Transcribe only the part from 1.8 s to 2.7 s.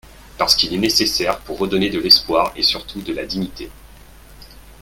de l’espoir et